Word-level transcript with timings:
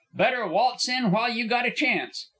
Better 0.15 0.47
waltz 0.47 0.89
in 0.89 1.11
while 1.11 1.31
you 1.31 1.47
got 1.47 1.67
a 1.67 1.71
chance. 1.71 2.27